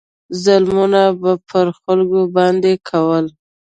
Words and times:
ظلمونه 0.43 1.01
به 1.21 1.31
پر 1.47 1.67
خلکو 1.81 2.19
باندې 2.35 2.71
کول. 2.89 3.25